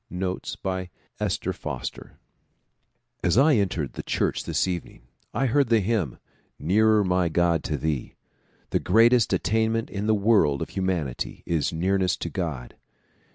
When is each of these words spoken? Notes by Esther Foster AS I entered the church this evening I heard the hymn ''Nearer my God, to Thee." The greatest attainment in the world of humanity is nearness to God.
Notes 0.09 0.55
by 0.55 0.89
Esther 1.19 1.53
Foster 1.53 2.17
AS 3.23 3.37
I 3.37 3.53
entered 3.53 3.93
the 3.93 4.01
church 4.01 4.45
this 4.45 4.67
evening 4.67 5.03
I 5.31 5.45
heard 5.45 5.67
the 5.69 5.79
hymn 5.79 6.17
''Nearer 6.59 7.03
my 7.03 7.29
God, 7.29 7.63
to 7.65 7.77
Thee." 7.77 8.15
The 8.71 8.79
greatest 8.79 9.31
attainment 9.31 9.91
in 9.91 10.07
the 10.07 10.15
world 10.15 10.63
of 10.63 10.69
humanity 10.71 11.43
is 11.45 11.71
nearness 11.71 12.17
to 12.17 12.31
God. 12.31 12.77